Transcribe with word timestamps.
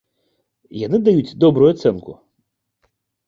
Яны 0.85 0.97
даюць 1.09 1.35
добрую 1.45 1.69
ацэнку. 1.75 2.11